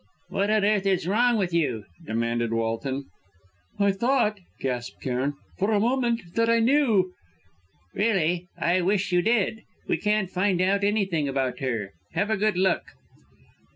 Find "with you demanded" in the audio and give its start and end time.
1.37-2.51